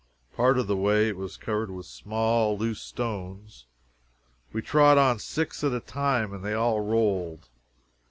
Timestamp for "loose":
2.57-2.81